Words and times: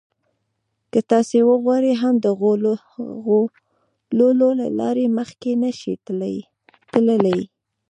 که 0.91 0.99
تاسې 1.11 1.37
وغواړئ 1.49 1.93
هم 2.01 2.15
د 2.25 2.27
غولولو 2.39 4.49
له 4.59 4.67
لارې 4.79 5.05
مخکې 5.17 5.51
نه 5.63 5.71
شئ 5.79 5.93
تللای. 6.93 7.41